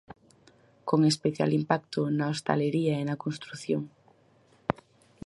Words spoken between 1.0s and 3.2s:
especial impacto na hostalería e na